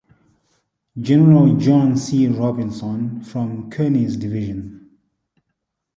[0.99, 2.27] General John C.
[2.27, 4.89] Robinson from Kearny's division.